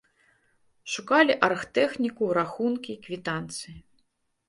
Шукалі 0.93 1.35
аргтэхніку, 1.49 2.33
рахункі, 2.41 2.99
квітанцыі. 3.07 3.81